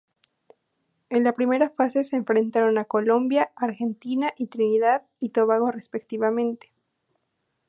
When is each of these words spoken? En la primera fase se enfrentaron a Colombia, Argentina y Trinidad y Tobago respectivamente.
En 1.11 1.23
la 1.25 1.31
primera 1.31 1.69
fase 1.69 2.03
se 2.03 2.15
enfrentaron 2.15 2.79
a 2.79 2.85
Colombia, 2.85 3.51
Argentina 3.55 4.33
y 4.35 4.47
Trinidad 4.47 5.03
y 5.19 5.29
Tobago 5.29 5.69
respectivamente. 5.69 6.73